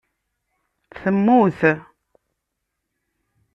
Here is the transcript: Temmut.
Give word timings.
Temmut. 0.95 1.59